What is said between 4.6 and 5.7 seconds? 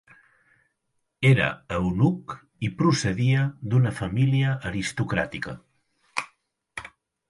aristocràtica.